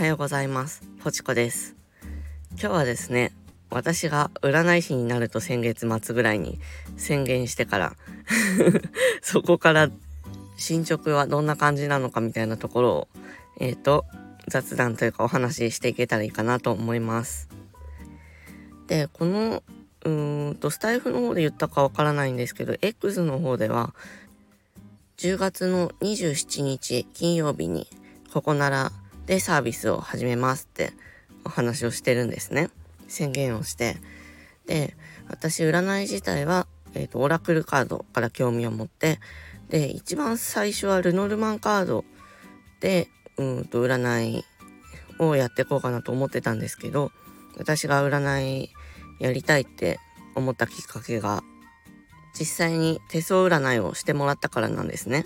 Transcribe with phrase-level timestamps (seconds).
[0.00, 0.82] はようございます。
[1.04, 1.76] ポチコです。
[2.52, 3.32] 今日はですね、
[3.68, 6.58] 私が占い師になると先月末ぐらいに
[6.96, 7.96] 宣言してから
[9.20, 9.90] そこから
[10.56, 13.08] 進捗はどんな感じなのかみたいなところを、
[13.58, 14.06] えっ、ー、と、
[14.48, 17.50] 雑談というかお話ししていけたらいいかなと思います。
[18.86, 19.62] で、この、
[20.06, 23.94] うーんと、スタイフの方で言ったかわからないんですけど、X の方では、
[25.18, 27.86] 10月の27日金曜日に、
[28.32, 28.92] ここなら
[29.30, 30.92] でサービスを始めますって
[31.44, 32.68] お話をしてるんですね。
[33.06, 33.96] 宣言をして。
[34.66, 34.96] で、
[35.28, 39.20] 私占い自体は、えっ、ー、と、オラクルカードから興味を持って、
[39.68, 42.04] で、一番最初はルノルマンカード
[42.80, 43.06] で、
[43.36, 44.44] うんと、占い
[45.20, 47.12] をやっていこうかなと思ってたんですけど、
[47.56, 48.72] 私が占い
[49.20, 50.00] やりたいって
[50.34, 51.44] 思ったきっかけが、
[52.36, 55.24] 実際に手相占いをしてもらったからなんですね。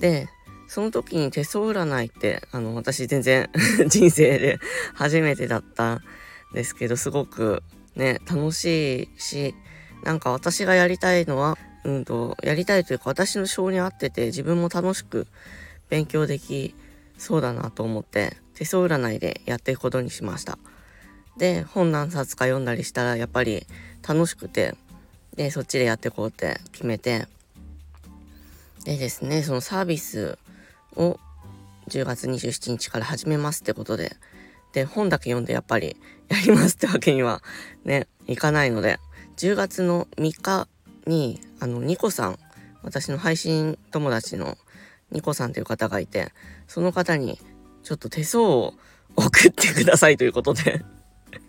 [0.00, 0.28] で、
[0.68, 3.48] その時に手相占いって、あの、私全然
[3.88, 4.58] 人生で
[4.94, 6.02] 初めてだったん
[6.52, 7.62] ですけど、すごく
[7.94, 9.54] ね、楽しいし、
[10.02, 15.26] なんか私がやりたいのは、うんと、やりたいというか私の性に合ってて自分も楽しく
[15.88, 16.74] 勉強でき
[17.16, 20.58] そうだなと思って手相占いでやっていくことにしました。
[21.36, 23.66] で、本何冊か読んだりしたらやっぱり
[24.06, 24.74] 楽しくて、
[25.34, 27.26] で、そっちでやっていこうって決めて、
[28.84, 30.38] でですね、そのサービス
[30.96, 31.18] を
[31.88, 34.16] 10月27日から始めますってことで、
[34.72, 35.96] で、本だけ読んでやっぱり
[36.28, 37.42] やりますってわけには
[37.84, 38.98] ね、いかないので、
[39.36, 40.68] 10月の3日
[41.06, 42.38] に、あの、ニコさん、
[42.82, 44.56] 私の配信友達の
[45.10, 46.32] ニコさんという方がいて、
[46.66, 47.38] その方に
[47.82, 48.74] ちょっと手相を
[49.16, 50.84] 送ってくださいということで。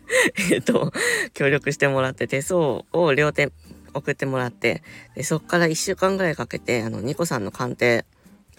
[0.52, 0.94] えっと、
[1.34, 3.52] 協力してもらって手相を両手
[3.94, 4.84] 送ってもらって、
[5.16, 8.06] でそっから1週間ぐらいかけて、あの、ニコさんの鑑定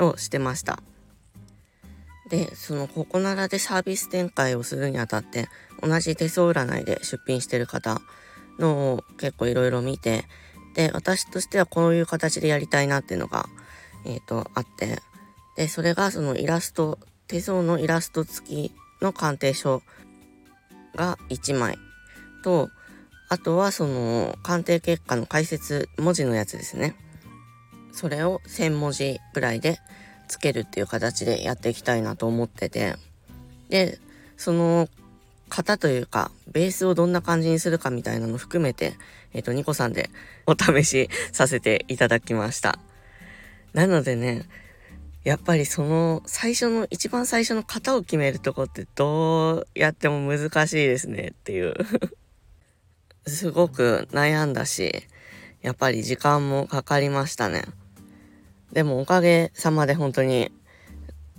[0.01, 0.81] をしてました。
[2.29, 5.49] で、そのココナラでサービス展開をするにあたって、
[5.83, 8.01] 同じ手相占いで出品してる方
[8.59, 10.25] のを結構いろいろ見て、
[10.75, 13.47] で、私としてはこういう形でやりたいなっていうのが、
[14.05, 15.01] えっ、ー、と、あって、
[15.57, 19.83] で、それがそのイラスト、手相のイラスト付きの鑑定書
[20.95, 21.79] が1枚
[22.45, 22.71] と、
[23.29, 26.95] あとはその鑑定結果の解説文字のやつですね。
[27.93, 29.79] それを1000文字ぐらいで
[30.29, 32.97] つけるっていう形でやっていきたいなと思ってて、
[33.69, 33.99] で、
[34.37, 34.89] その
[35.49, 38.95] 型というか、ベースをどんな感じにするかみたいなの含めて、
[39.33, 40.11] えっ、ー、と、ニコさんで
[40.47, 42.79] お試しさせていただきました。
[43.73, 44.47] なのでね、
[45.25, 51.75] やっぱりその最初の、一番最初の型を決めるとこってどうやっても難しいですねっていう
[53.27, 55.07] すごく悩んだし、
[55.61, 57.65] やっぱり時間もかかりましたね。
[58.73, 60.53] でもおかげさまで本当に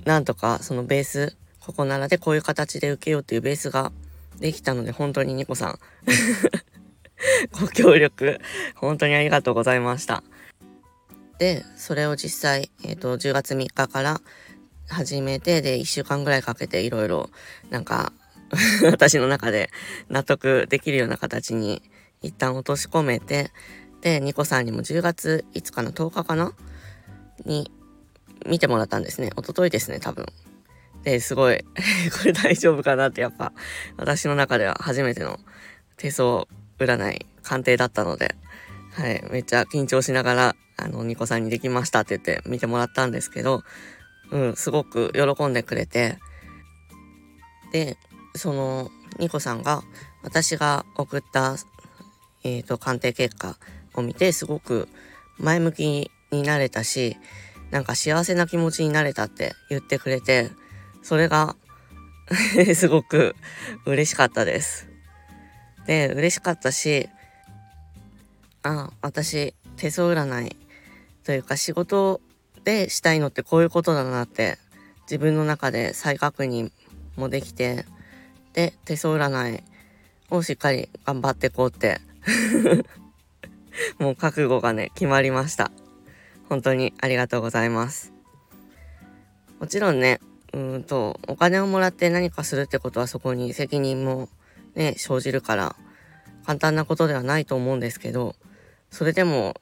[0.05, 3.91] なんとかそのベース、ここならでこういう形で受けようっていうベースが
[4.39, 5.79] できたので本当にニコさん
[7.59, 8.39] ご協力
[8.75, 10.23] 本当にありがとうございました。
[11.39, 14.21] で、それを実際、えっ、ー、と、10月3日から
[14.89, 17.29] 始めて、で、1週間ぐらいかけていろいろ、
[17.69, 18.11] なんか
[18.91, 19.69] 私の中で
[20.09, 21.81] 納得できるような形に
[22.21, 23.51] 一旦落とし込めて、
[24.01, 26.53] で、ニコさんにも10月5日の10日かな
[27.45, 27.71] に
[28.45, 29.31] 見てもらったんですね。
[29.37, 30.25] 一昨日ですね、多分。
[31.03, 31.59] で、すごい
[32.19, 33.53] これ大丈夫かなってやっぱ、
[33.97, 35.39] 私の中では初めての
[35.97, 38.35] 手相占い鑑定だったので、
[38.93, 43.63] はい、めっちゃ緊張しながら、あの、ニコさんにできましたって言って見てもらったんですけど、
[44.31, 46.17] うん、すごく喜んでくれて、
[47.71, 47.97] で、
[48.35, 49.83] その、ニコさんが、
[50.23, 51.55] 私が送った、
[52.43, 53.57] えっ、ー、と、鑑定結果
[53.93, 54.87] を見て、すごく
[55.37, 57.17] 前向きになれたし、
[57.71, 60.51] なんか幸せな気持ちになれたって言ってくれて、
[61.01, 61.55] それが
[62.75, 63.35] すごく
[63.85, 64.87] 嬉しかったです。
[65.85, 67.09] で、嬉しかったし、
[68.63, 70.55] あ、私、手相占い
[71.23, 72.21] というか仕事
[72.63, 74.57] でしたいのってこういうことだなって
[75.03, 76.71] 自分の中で再確認
[77.15, 77.85] もできて、
[78.53, 79.63] で、手相占い
[80.29, 82.01] をしっかり頑張ってこうって
[83.97, 85.71] もう覚悟がね、決まりました。
[86.49, 88.11] 本当にありがとうございます。
[89.59, 90.19] もちろんね、
[90.53, 94.29] うんと、お金をもらって何かするってことはそこに責任も
[94.75, 95.75] ね、生じるから、
[96.45, 98.35] 簡単なことではないと思うんですけど、
[98.89, 99.55] それでも、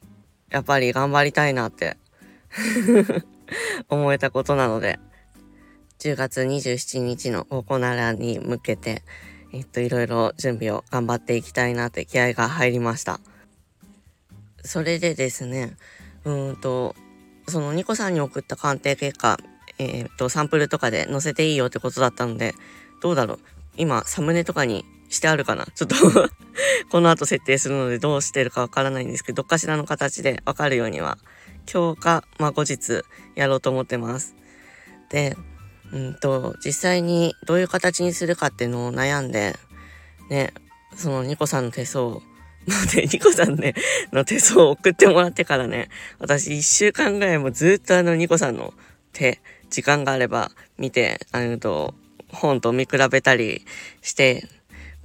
[0.50, 1.98] やっぱり頑張りたいなって
[3.90, 5.00] 思えたことなので、
[6.00, 9.04] 10月27日のココナラに向けて、
[9.52, 13.20] えっと、いろいろ準備を頑張っていきたいなって気合が入りました。
[14.64, 15.76] それでですね、
[16.26, 16.96] うんと、
[17.48, 19.38] そのニコさんに送った鑑定結果、
[19.80, 22.54] えっ、と、サンプルとかで載せていいよってことだったので、
[23.02, 23.40] どうだろう？
[23.78, 25.66] 今、サムネとかにしてあるかな？
[25.74, 25.96] ちょっと
[26.90, 31.18] この後設定するのでどうしてるかわからないんですけど、どっかしらの形でわかるようには、
[31.72, 33.04] 今日か、まあ後日
[33.36, 34.36] やろうと思ってます。
[35.10, 35.38] で、
[35.92, 39.58] うんと、実際にどういう形にするかっていうのを悩んで、
[40.30, 40.54] ね、
[40.96, 42.22] そのニコさんの手相を
[42.68, 43.74] ので、ニコさんね、
[44.12, 48.74] の手相を送ってもらってからね、私一週間ぐらいもずっとあのニコさんの
[49.14, 51.94] 手、時間があれば見て、あのと、
[52.30, 53.66] 本と見比べたり
[54.02, 54.48] して、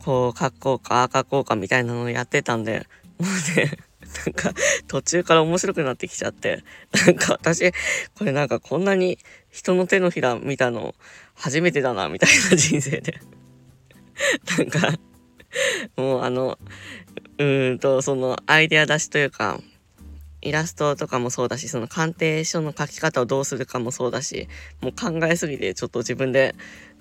[0.05, 2.87] こう書こうか、ああ書こうかみたいなのをやってたんで、
[3.19, 3.79] もうね、
[4.27, 4.53] なんか
[4.89, 6.65] 途中から面白くなってきちゃって、
[7.07, 7.73] なんか私、
[8.19, 9.19] これなんかこんなに
[9.51, 10.95] 人の手のひら見たの
[11.35, 13.21] 初めてだな、みたいな人生で。
[14.59, 14.93] なんか、
[15.97, 16.59] もうあの、
[17.39, 19.61] うんと、そのアイデア出しというか、
[20.43, 24.49] イラストとかもそうだし、その鑑定書の書き方をどうするかもそうだし、
[24.81, 26.55] もう考えすぎてちょっと自分で、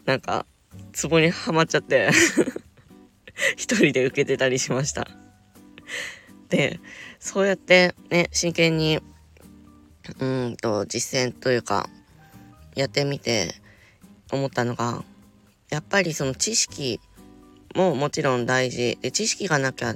[0.06, 0.46] なんか、
[0.94, 2.10] ツボにはまっちゃって
[3.58, 5.08] 一人で受けてたりしました。
[6.50, 6.80] で、
[7.20, 9.00] そうやってね、真剣に、
[10.20, 11.90] うんと、実践というか、
[12.76, 13.56] やってみて
[14.32, 15.04] 思ったのが、
[15.70, 17.00] やっぱりその知識
[17.76, 19.96] ももちろん大事で知識がなきゃ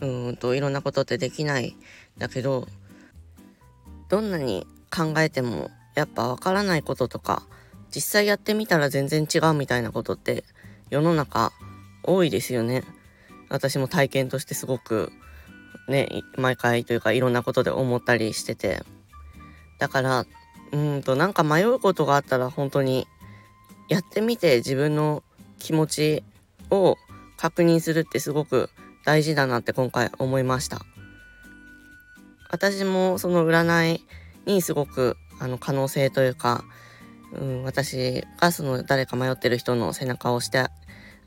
[0.00, 1.76] うんといろんなことってできない
[2.18, 2.66] だけど
[4.08, 7.42] どんなに考えてもやっぱわからないこととか
[7.94, 10.44] 実際やってみたら全然違うみたいなことって
[10.90, 11.52] 世の中
[12.02, 12.84] 多いですよね。
[13.48, 15.12] 私も体験としてすごく
[15.88, 18.82] ね毎回というかいろんなことで思ったりしてて
[19.78, 20.26] だから
[20.72, 23.06] うんとなんか迷うことがあったら本当に
[23.88, 25.22] やってみて自分の
[25.58, 26.24] 気持ち
[26.70, 26.96] を
[27.36, 28.70] 確認するってすごく
[29.04, 30.80] 大事だなって今回思いました。
[32.50, 34.04] 私もその占い
[34.46, 36.64] にすごくあの可能性というか、
[37.32, 40.70] うん、私がその誰か迷ってる人の背中を押して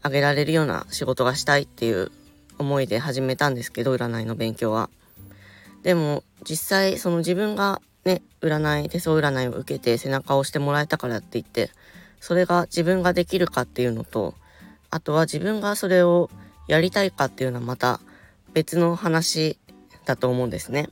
[0.01, 2.11] あげられるような仕事がしたいっていう
[2.57, 4.89] 思いで始めたんですけど占いの勉強は。
[5.83, 11.69] でも実際その自分がね占い手相占いを受けて背中を押してもらえたからって言って
[12.19, 14.33] それが自分ができるかっていうのと
[14.89, 16.29] あとは自分がそれを
[16.67, 17.99] やりたいかっていうのはまた
[18.53, 19.57] 別の話
[20.05, 20.89] だと思うんですね。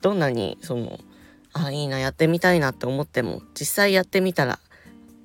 [0.00, 0.98] どんなにその
[1.52, 4.58] あいいなやってみたいなって思っても実際やってみたら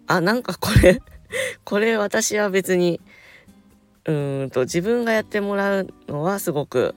[0.08, 1.02] あなんかこれ
[1.64, 3.02] これ私は別に
[4.06, 6.96] うーんと自分がやってもらうのはすごく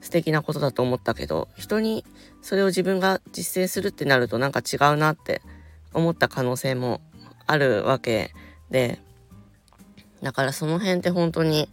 [0.00, 2.04] 素敵なことだと思ったけど人に
[2.42, 5.42] それを自分が実践するってなるとなんか違うなって
[5.92, 7.00] 思った可能性も
[7.46, 8.32] あるわけ
[8.70, 8.98] で
[10.22, 11.68] だからその辺って本当に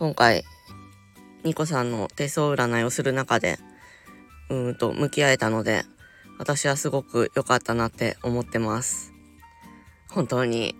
[0.00, 0.44] 今回
[1.44, 3.58] ニコさんの手相占いをする中で
[4.48, 5.82] うんと向き合えたので
[6.38, 9.12] 私はすごく良かったなって思ってます。
[10.08, 10.74] 本当に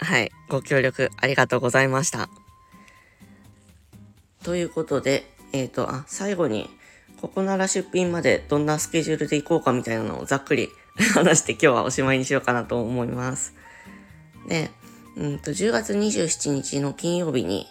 [0.00, 2.28] はいご協力ありがとうございました。
[4.42, 6.68] ということでえっ、ー、とあ最後に
[7.20, 10.68] ここなら出品までどんなスケジュールで行こうかみたいなのをざっくり
[11.14, 13.54] 話して今日はおしまいにしようかなと思います。
[14.48, 14.72] で、
[15.16, 17.68] うんと、10月27日の金曜日に、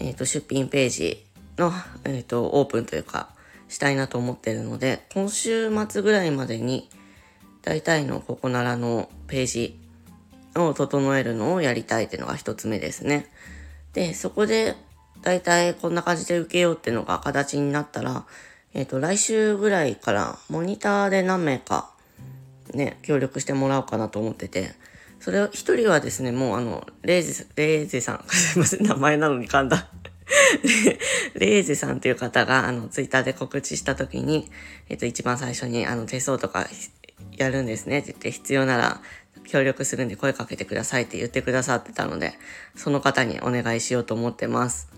[0.00, 1.24] えっ、ー、と、出品ページ
[1.58, 1.72] の、
[2.04, 3.28] えっ、ー、と、オープンというか、
[3.68, 6.88] したいなと思ってるので、今週末ぐらいまでに、
[7.62, 9.78] 大体のここならのページ
[10.56, 13.30] を整えるのをやりたいっていうのが一つ目ですね。
[13.92, 14.74] で、そこで、
[15.22, 18.24] 大体こんな感じで受けようっていうのが形になったら、
[18.72, 21.90] えっ、ー、と、来週ぐらいからモニターで何名か
[22.74, 24.72] ね、協力してもらおうかなと思ってて、
[25.18, 29.88] それを一人はですね、もうあの、レイゼ、レイゼさん、すいません、名前なのに噛んだ。
[31.34, 34.50] レイゼさんっていう方が、あの、ツイッターで告知した時に、
[34.88, 36.68] えっと、一番最初に、あの、手相とか
[37.36, 39.00] やるんですねって言って、必要なら
[39.44, 42.34] 協力するんで声かけてくださいって言ってくださってたので、
[42.76, 44.88] その方にお願いしようと思ってます。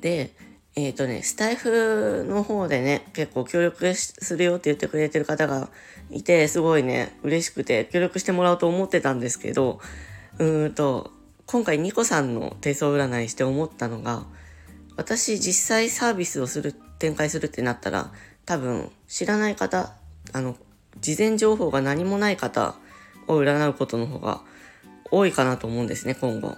[0.00, 0.30] で、
[0.76, 5.68] えっ、ー、とね、スタイフの方でね、結構協力するよって言ってくれてる方が
[6.10, 9.80] いて、すごいね、嬉しくて協力してもらおうと思ってたんですけど、
[10.38, 11.10] うーんと、
[11.50, 14.22] 今回ニコさんの手相占いして思ったのが、
[14.96, 18.12] 私実際サービスをする、展開するってなったら、
[18.46, 19.92] 多分知らない方、
[20.32, 20.56] あの、
[21.00, 22.76] 事前情報が何もない方
[23.26, 24.42] を占うことの方が
[25.10, 26.56] 多いかなと思うんですね、今後。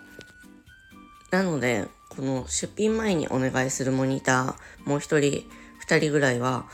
[1.31, 6.67] なので、この出品前にお願いするモニター、もう一人、二人ぐらいは、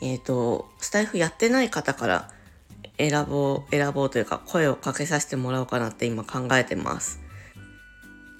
[0.00, 2.30] えっ、ー、と、スタイフやってない方から
[2.96, 7.25] 選ぼう、選ぼうというか声をかけさせてもらおうかなって今考えてます。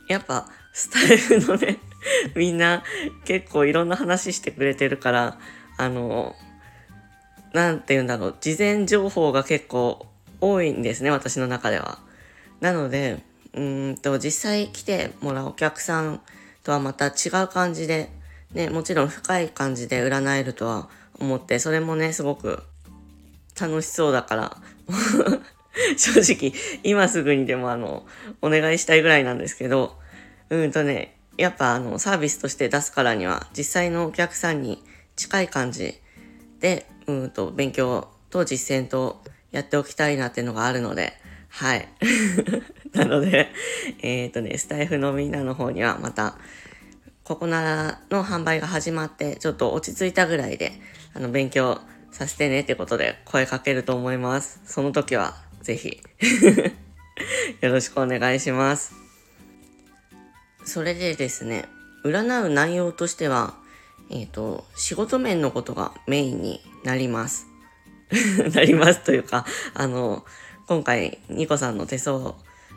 [0.08, 1.78] やっぱ、スタイフのね、
[2.34, 2.82] みんな
[3.24, 5.38] 結構いろんな話してくれてるから、
[5.76, 6.34] あの、
[7.52, 10.06] なんて言うんだろう、事前情報が結構
[10.40, 11.98] 多いんですね、私の中では。
[12.60, 13.22] なので、
[13.54, 16.20] うんと、実際来てもらうお客さん
[16.62, 18.10] とはまた違う感じで、
[18.52, 22.62] ね、もちろん深い感じで占えるとは思って、それもね、すごく
[23.58, 24.56] 楽しそうだから
[25.96, 26.52] 正直、
[26.82, 28.06] 今すぐにでもあの、
[28.40, 29.98] お願いしたいぐらいなんですけど、
[30.48, 34.82] うんとね、やっぱあの、サービスとして出すからには、実際のお客さんに
[35.16, 36.00] 近い感じ
[36.60, 41.12] で、うんと、勉強と実践とやっておきたいなっていうのがあるので、
[41.48, 41.88] はい。
[42.92, 43.48] なので、
[44.02, 46.38] えっ、ー、とね、スタイフのみんなの方にはまた、
[47.24, 50.72] ここならの販売が始まって、ちょっと落ち着いたぐらいで、
[51.12, 51.80] あの、勉強
[52.12, 54.60] させてねってことで声かけると思います。
[54.64, 56.00] その時は、ぜひ
[57.60, 58.94] よろしくお願いします。
[60.64, 61.64] それでですね、
[62.04, 63.54] 占う内容としては、
[64.08, 67.48] えっ、ー、と、仕事面のことがメインになります。
[68.54, 69.44] なりますというか、
[69.74, 70.24] あの、
[70.68, 72.36] 今回、ニコさんの手相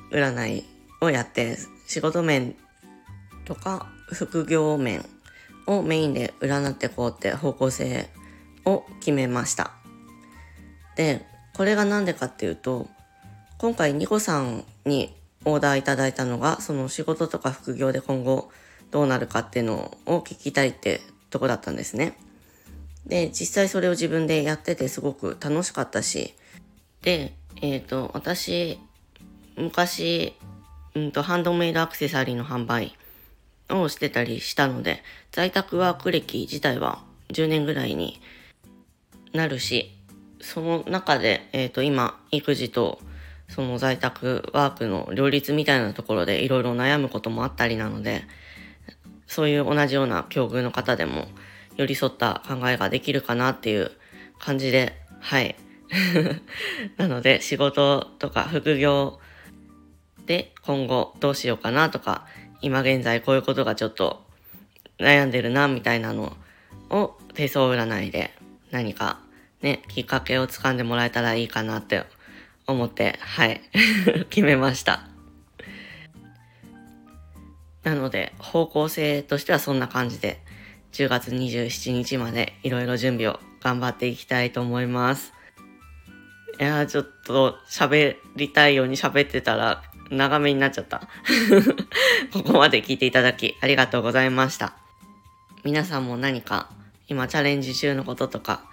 [0.09, 0.65] 占い
[0.99, 2.55] をやって、仕事面
[3.45, 5.05] とか副業面
[5.67, 8.09] をメインで占ってこうって方向性
[8.65, 9.73] を決めました。
[10.95, 11.28] で、
[11.59, 12.87] これがなんでかっていうと、
[13.57, 15.13] 今回ニコさんに
[15.43, 18.49] オーダーいただいたのが、その仕事とか副業で今後
[18.91, 22.17] どうなるかっていうのを聞きたいってとこだったんですね。
[23.05, 26.33] で、実際それを自分でやっててすごく楽しかったし、
[27.01, 28.79] で、えっ、ー、と、私、
[29.57, 30.37] 昔、
[30.95, 32.95] うんと、ハンドメイドアクセサリーの販売
[33.69, 38.21] をしてたりしたので、在宅ワーク歴自体は10年ぐらいに
[39.33, 39.98] なるし、
[40.41, 42.99] その中で、えっ、ー、と、今、育児と、
[43.47, 48.23] その在宅ワークの両立みたいなところでいろいろ悩むこともあったりなので、
[49.25, 51.27] そういう同じような境遇の方でも
[51.75, 53.91] 寄り添った考えができるかなっていう
[54.37, 55.55] 感じで、はい。
[56.97, 59.19] なので仕事とか副業
[60.27, 62.27] で今後どうしようかなとか、
[62.61, 64.23] 今現在こういうことがちょっと
[64.99, 66.35] 悩んでるなみたいなの
[66.89, 68.35] を手相占いで
[68.69, 69.19] 何か
[69.61, 72.05] ね、きっかけをつかんでもらえたらいいかなって
[72.65, 73.61] 思って、はい、
[74.29, 75.07] 決めました。
[77.83, 80.41] なので、方向性としてはそんな感じで、
[80.93, 85.33] 10月27日までいろいろ準備を頑張っていきたいと思います。
[86.59, 91.07] いやー、ちょっと喋りたいように喋ってたら長めになっちゃった。
[92.33, 94.73] ここまで聞いていただきありがとうございました。
[95.63, 96.69] 皆さんも何か
[97.07, 98.68] 今チャレンジ中のこととか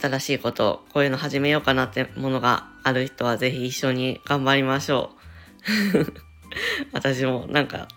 [0.00, 5.10] 新しいこと、こういうの始めようかなってものがある人はぜひ一緒に頑張りましょ
[5.94, 6.12] う。
[6.92, 7.88] 私もなんか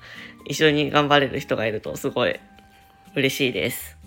[0.46, 2.40] 一緒に頑張れる人がいるとすごい
[3.16, 3.98] 嬉しいです。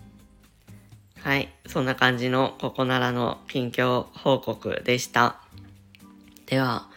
[1.20, 1.48] はい。
[1.66, 5.36] そんな感じのここならの近況報告でした。
[6.46, 6.88] では、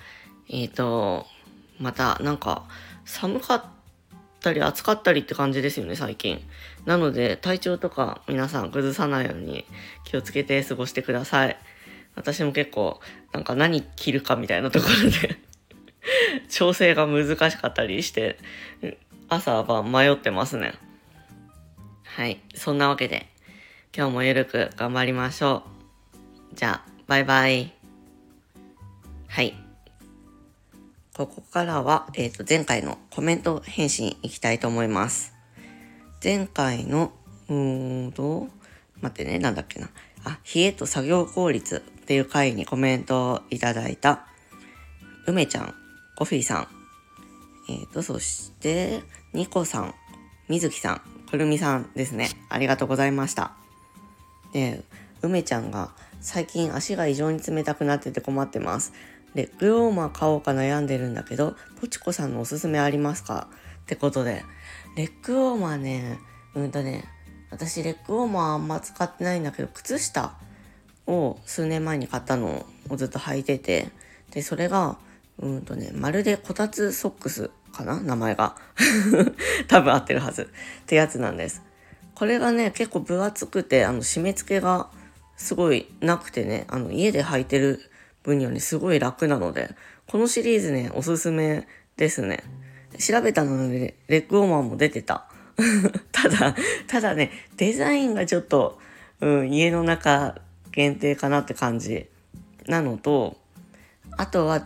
[0.49, 1.25] えっ、ー、と、
[1.79, 2.63] またなんか
[3.05, 3.63] 寒かっ
[4.41, 6.41] たり暑かったりって感じですよね、最近。
[6.85, 9.65] なので、体調とか皆さん崩さないように
[10.03, 11.57] 気をつけて過ごしてください。
[12.15, 12.99] 私も結構、
[13.31, 15.37] なんか何着るかみたいなところで
[16.49, 18.37] 調整が難しかったりして、
[19.29, 20.73] 朝晩迷ってますね。
[22.03, 22.41] はい。
[22.53, 23.27] そんなわけで、
[23.95, 25.63] 今日もゆるく頑張りましょ
[26.51, 26.55] う。
[26.55, 27.73] じゃあ、バイバイ。
[29.27, 29.55] はい。
[31.13, 35.30] ここからは、えっ、ー、と、前回のコメント返信いきたいと思います。
[36.23, 37.11] 前回の、
[37.49, 38.47] うーんと、
[39.01, 39.89] 待ってね、なんだっけな。
[40.23, 44.27] あ、冷えと作業効率っていう回にコメントをいただいた、
[45.25, 45.73] 梅ちゃん、
[46.15, 46.67] コフィーさん、
[47.69, 49.01] えっ、ー、と、そして、
[49.33, 49.95] ニコさん、
[50.47, 52.29] みずきさん、くるみさんですね。
[52.49, 53.53] ありがとうございました。
[54.53, 54.83] で、
[55.21, 58.93] 梅ちゃんが最近足が異常に冷たくなってて困ってます。
[59.33, 63.47] レッグウォーマー買おうか悩んでるんだけど、ポチコさんのおすすめありますか？
[63.91, 64.45] ってことで、
[64.95, 66.17] レッグウォーマーね、
[66.55, 67.03] うんとね、
[67.49, 70.37] 私レッグウォーマーあんま使ってないんだけど、靴下
[71.07, 73.89] を数年前に買ったのをずっと履いてて、
[74.31, 74.97] で、それが、
[75.39, 77.99] うんとね、まるでこたつソックスかな？
[77.99, 78.55] 名前が。
[79.67, 80.43] 多分合ってるはず。
[80.43, 80.45] っ
[80.85, 81.61] てやつなんです。
[82.15, 84.89] これがね、結構分厚くて、あの、締め付けが
[85.35, 87.91] すごいなくてね、あの、家で履いてる
[88.23, 89.75] 分にはね、すごい楽なので、
[90.07, 91.67] このシリーズね、おすすめ
[91.97, 92.41] ですね。
[92.97, 95.27] 調べたので、レッグウォーマーも出てた。
[96.11, 96.55] ただ、
[96.87, 98.79] ただね、デザインがちょっと、
[99.19, 102.07] うん、家の中限定かなって感じ
[102.67, 103.37] なのと、
[104.17, 104.63] あとは、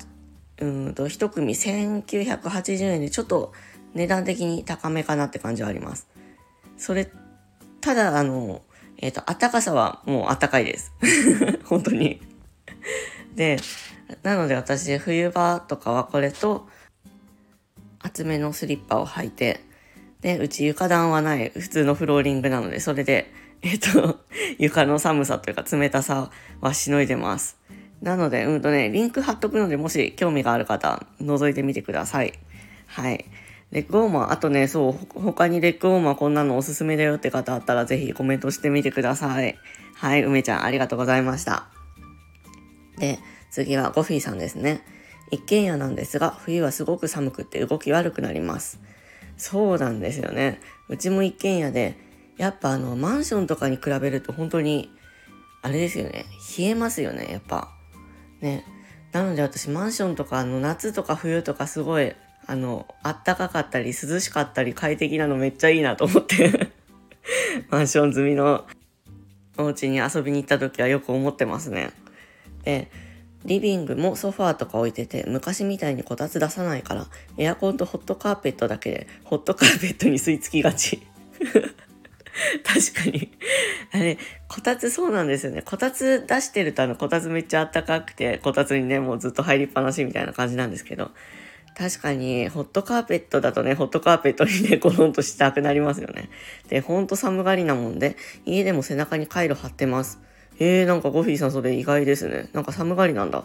[0.59, 3.53] うんと、一組1980円でちょっと
[3.93, 6.07] 値段的に高めかなって感じはあります。
[6.77, 7.09] それ、
[7.81, 8.61] ただ、あの、
[8.97, 10.93] えっ、ー、と、あったかさはもうあったかいです。
[11.65, 12.21] 本当に。
[13.35, 13.57] で、
[14.23, 16.67] なので私、冬場とかはこれと、
[18.05, 19.61] 厚めのスリッパを履いて、
[20.21, 23.31] で、うち床暖はない普通のフローリングなので、それで、
[23.63, 24.19] えっと、
[24.59, 26.29] 床の寒さというか冷たさ
[26.61, 27.57] はしのいでます。
[28.01, 32.33] なので、うんとね、リンク貼っとくので、もし興味がある方、覗いてみてください。
[32.85, 33.25] はい。
[33.71, 39.57] レッグウォーマー、あとね、そう、他にレッグウォーマーこんなのおすすめだよって方あったら、ぜひコメントしてみてください。
[39.95, 41.65] はい、梅ちゃん、ありがとうございました。
[42.99, 43.17] で、
[43.49, 44.81] 次はゴフィーさんですね。
[45.31, 48.79] 一軒家なんですが、冬はすごく寒くって動き悪くなります。
[49.37, 50.59] そうなんですよね。
[50.87, 51.97] うちも一軒家で、
[52.37, 54.91] やっぱあの、マンションとかに比べると本当に、
[55.61, 56.25] あれですよね。
[56.57, 57.69] 冷えますよね、やっぱ。
[58.41, 58.65] ね。
[59.11, 62.13] なので私、マンションとか、あの、夏とか冬とかすごい、
[62.47, 66.71] あの、あったかかったり、涼しかったり、快適なのめっちゃいいなと思って
[67.71, 68.65] マンション済みの
[69.57, 71.91] お家に遊びに行った時はよく思ってますね。
[72.63, 72.91] で、
[73.45, 81.01] リビングもソファーとか置いてて、昔みたいにこたつ出さないから、エアコンとホットカーペットだけで、ホットカーペットに吸い付きがち。
[82.63, 83.31] 確かに。
[83.91, 85.61] あれ、こたつそうなんですよね。
[85.61, 91.11] こたつ出してるとあの、こたつめっちゃあったかくて、こたつにね、もうずっと入りっぱなしみたいな感じなんですけど、
[91.77, 96.29] 確かに、ホットカーペットだとね、ホットカーペットにね、 ゴロンとしたくなりますよね。
[96.69, 100.19] で、ほんと寒がりなもんで、家でも背中にカイロ貼ってます。
[100.59, 102.49] えー、なんかゴフィーさんそれ意外ですね。
[102.53, 103.43] なんか寒がりなんだ。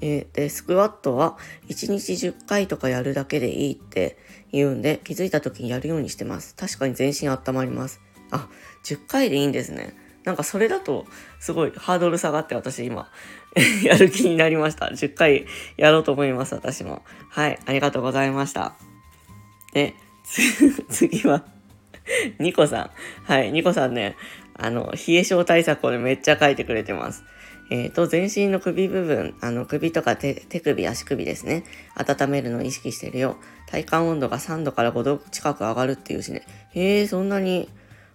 [0.00, 1.36] えー、で、スクワットは
[1.68, 4.16] 1日10回とかやるだけでいいって
[4.52, 6.54] 言うんで、気づいた時にやるようにしてます。
[6.54, 8.00] 確かに全身温まります。
[8.30, 8.48] あ、
[8.84, 9.96] 10回でいいんですね。
[10.24, 11.06] なんかそれだと
[11.40, 13.10] すごいハードル下がって私今
[13.82, 14.86] やる気になりました。
[14.86, 15.46] 10回
[15.76, 17.02] やろうと思います、私も。
[17.30, 18.74] はい、ありがとうございました。
[19.72, 19.94] で、
[20.90, 21.44] 次は
[22.38, 22.90] ニコさん。
[23.24, 24.16] はい、ニコさんね、
[24.58, 27.24] あの、冷え症対策をね、めっちゃ書いてくれてます。
[27.70, 31.64] えっ、ー、と、全身の首部分、あの、首とか手手首、足首ですね。
[31.94, 33.36] 温めるのを意識してるよ。
[33.66, 36.46] 体感温度が3度から5度近く上がるっていうしね。
[36.72, 37.68] へえ、そんなに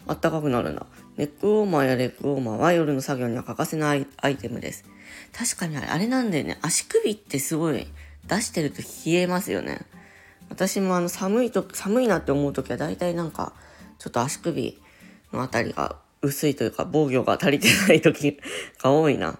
[0.07, 0.85] 暖かくなるんだ。
[1.17, 4.85] ネックウォーマーやレッグウォーマーは夜の作業には欠かせないアイテムです。
[5.31, 6.57] 確かにあれ、あれなんだよね。
[6.61, 7.87] 足首ってすごい
[8.27, 9.81] 出してると冷えますよね。
[10.49, 13.53] 私もあの寒いと、寒いなって思うときは大体なんか、
[13.99, 14.81] ちょっと足首
[15.31, 18.39] のあたりが薄いというか防御が足りてない時
[18.81, 19.37] が多いな。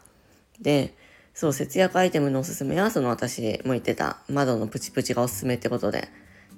[0.61, 0.93] で、
[1.33, 6.09] そう、節約アイテムのおすすめは、その私も言ってた窓のプチプチがおすすめってことで。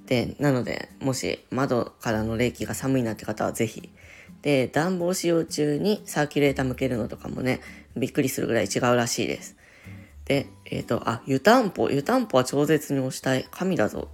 [0.06, 3.90] で、なので、もし窓からの冷気が寒いなって方はぜひ。
[4.42, 7.62] で、暖房使用中にサーキュレーター向けるのとかもね、
[7.96, 9.56] びっくりするぐらい違うらしいです。
[10.26, 11.90] で、えっ、ー、と、あ、湯たんぽ。
[11.90, 13.48] 湯たんぽは超絶に押したい。
[13.52, 14.10] 神だぞ。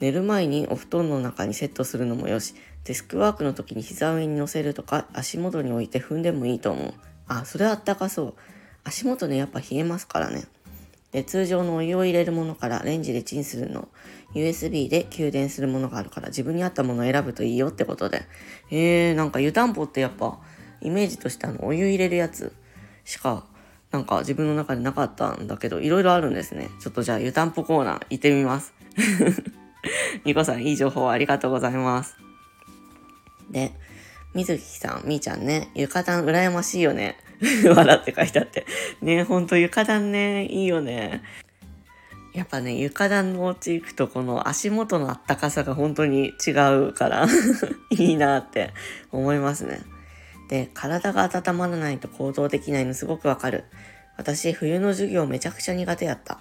[0.00, 6.94] 寝る前にお布団の中にセットするのもよし、デスクワークの時に膝上に乗せるとか、足元に置いて踏んでもいいと思う。
[7.26, 8.34] あ、それあったかそう。
[8.84, 10.44] 足元ね、やっぱ冷えますからね。
[11.12, 13.88] で、通常のお湯を入れるものからレンジでチンするの、
[14.34, 18.22] USB で給電するものがあるから自分に合ったものを選ぶといいよってことで。
[18.70, 20.38] えー、なんか湯たんぽってやっぱ
[20.80, 22.52] イメージとしてあのお湯入れるやつ
[23.04, 23.46] しか
[23.90, 26.68] なんか自分の中でなかったんだけど、いろいろあるんですね。
[26.80, 28.74] ちょっとじゃあ湯たんぽコーナー行ってみます。
[30.24, 32.16] ニコさんいい情報ありがとうございます。
[33.50, 33.72] で、
[34.34, 37.16] 水木さん、みーちゃんね、床暖羨ましいよね。
[37.64, 38.66] 笑って書いてあって。
[39.00, 41.22] ねほんと床暖ね、いいよね。
[42.34, 46.50] やっぱね、床暖のお家行くとこの足元のあったかさが本当に違
[46.88, 47.26] うから
[47.90, 48.70] いいなって
[49.10, 49.80] 思いますね。
[50.48, 53.64] で、体が温まらないと行動できないのすごくわかる。
[54.16, 56.40] 私、冬の授業めちゃくちゃ苦手やった。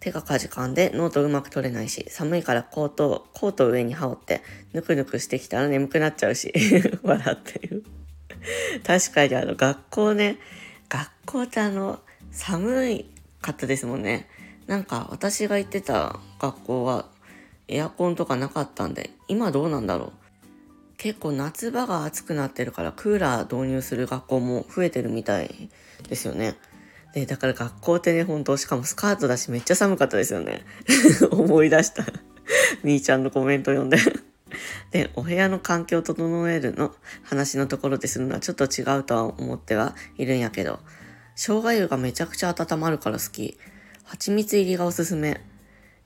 [0.00, 6.52] 手がかじかんでノートうまく取れないし、寒いからコート、コート上に羽織って、ぬくぬくしてきたら眠くなっちゃうし、
[7.02, 7.84] 笑ってる。
[8.86, 10.38] 確かにあの学校ね、
[10.88, 13.06] 学校ってあの、寒い
[13.40, 14.28] かったですもんね。
[14.66, 17.06] なんか私が行ってた学校は
[17.68, 20.12] エアコンとかなかったんで、今どうなんだろう。
[20.98, 25.70] 結構夏場が暑くなってるからクーラー導入する学校も増えてるみたい
[26.08, 26.56] ですよね。
[27.14, 30.64] で、だから学校ってね、ほんと、しかもスカートだしめっちゃ寒かったですよね。
[31.30, 32.04] 思い出した。
[32.82, 33.98] みーちゃんのコメント読んで
[34.90, 40.80] で、お部屋の環境を整えるの話のところでするのはちょっと違うとは思ってはいるんやけど、
[41.34, 43.58] 生姜湯がめちゃくちゃ温まるから好き。
[44.04, 45.28] 蜂蜜入りがおすすめ。
[45.30, 45.40] へ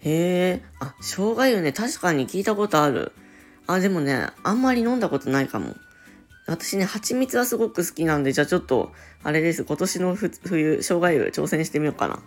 [0.01, 3.13] え、あ、生姜湯ね、確かに聞いたことある。
[3.69, 5.77] あ、でもね、あんまり飲んだことないかも。
[6.47, 9.65] 私ね、蜂蜜はすごく好きなんで、じゃあちょっと、あれです。
[9.65, 12.21] 今年の冬、生姜湯挑戦してみようかな。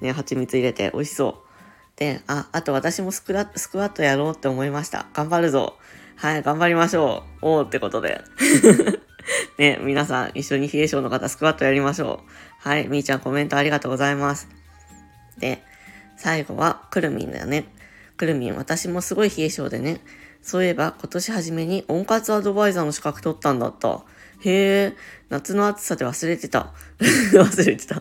[0.00, 1.52] ね、蜂蜜入れて美味しそう。
[1.96, 5.06] で、あ、あと私もスクラスクワットやろうって思いました。
[5.14, 5.78] 頑張るぞ。
[6.16, 7.46] はい、頑張りましょう。
[7.46, 8.22] おーってことで。
[9.56, 12.24] ね、皆さん一緒に冷え性の方スクワットやりましょ
[12.64, 12.68] う。
[12.68, 14.48] はい、みーちゃんコメントありがとうございます。
[15.38, 15.62] で、
[16.16, 17.64] 最後はくるみんだよね。
[18.22, 20.00] くるみん、私もすごい冷え性でね。
[20.42, 24.04] そういえば今年初めに温活アドバイザーの資格取ったんだった。
[24.44, 24.96] へえ、
[25.28, 26.72] 夏の暑さで忘れてた。
[27.34, 28.00] 忘れてた。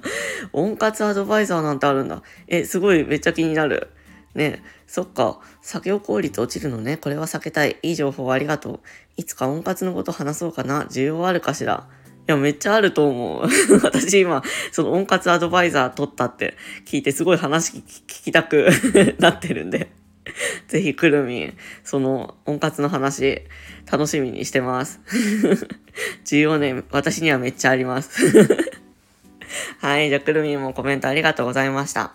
[0.54, 2.22] 温活アドバイザーなんてあるんだ。
[2.48, 3.90] え、すごいめっちゃ気になる。
[4.36, 5.40] ねそっか。
[5.64, 6.98] 作業効率落ちるのね。
[6.98, 7.78] これは避けたい。
[7.82, 8.80] いい情報ありがとう。
[9.18, 10.84] いつか温活のこと話そうかな。
[10.84, 11.88] 需要あるかしら。
[12.12, 13.48] いや、めっちゃあると思う。
[13.82, 16.56] 私今、その温活アドバイザー取ったって
[16.86, 18.70] 聞いてすごい話聞きたく
[19.18, 20.01] なってるんで。
[20.68, 23.42] ぜひくるみん、その温活の話、
[23.92, 25.00] 楽しみにしてます。
[26.26, 28.26] 14年、私にはめっちゃあります
[29.80, 32.14] はい、じゃあくるみんもコメントありがとうございました。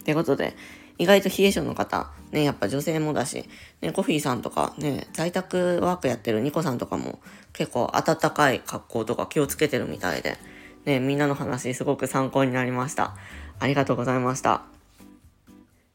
[0.00, 0.56] ってことで、
[0.98, 3.48] 意外と冷え性の方、ね、やっぱ女性もだし、
[3.80, 7.20] ね、コフィーさんとか、ね、在宅ワークやってるニコさんとかも
[7.52, 10.38] 結構暖かい格好とか気をつけてるみたいで、
[10.84, 13.16] ね、みんなの話すごく参考になりました。
[13.60, 14.54] ありがとうございました。
[14.54, 14.60] っ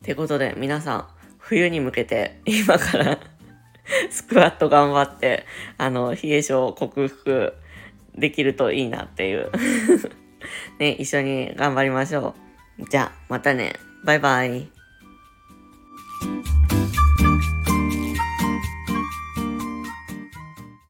[0.04, 1.08] てことで、皆さん、
[1.44, 3.20] 冬に向けて今から
[4.10, 5.46] スクワット頑張って、
[5.78, 7.54] あの、冷え性を克服
[8.16, 9.52] できるといいなっていう
[10.80, 12.36] ね、一緒に頑張りましょ
[12.80, 12.90] う。
[12.90, 13.74] じゃあ、またね。
[14.06, 14.68] バイバイ。